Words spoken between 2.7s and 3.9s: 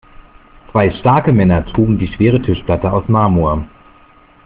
aus Marmor.